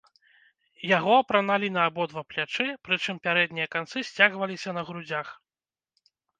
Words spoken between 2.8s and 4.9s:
прычым пярэднія канцы сцягваліся на